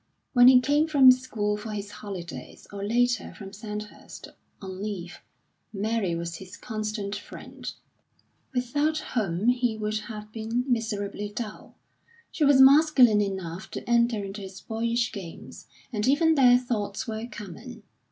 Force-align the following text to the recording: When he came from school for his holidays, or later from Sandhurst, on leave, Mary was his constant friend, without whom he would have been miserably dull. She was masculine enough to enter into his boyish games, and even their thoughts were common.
When 0.33 0.47
he 0.47 0.59
came 0.59 0.87
from 0.87 1.11
school 1.11 1.55
for 1.57 1.69
his 1.73 1.91
holidays, 1.91 2.65
or 2.73 2.83
later 2.83 3.35
from 3.35 3.53
Sandhurst, 3.53 4.29
on 4.59 4.81
leave, 4.81 5.19
Mary 5.71 6.15
was 6.15 6.37
his 6.37 6.57
constant 6.57 7.15
friend, 7.15 7.71
without 8.51 8.97
whom 9.13 9.49
he 9.49 9.77
would 9.77 9.99
have 9.99 10.31
been 10.31 10.65
miserably 10.67 11.29
dull. 11.29 11.75
She 12.31 12.43
was 12.43 12.59
masculine 12.59 13.21
enough 13.21 13.69
to 13.69 13.87
enter 13.87 14.23
into 14.25 14.41
his 14.41 14.61
boyish 14.61 15.11
games, 15.11 15.67
and 15.93 16.07
even 16.07 16.33
their 16.33 16.57
thoughts 16.57 17.07
were 17.07 17.27
common. 17.27 17.83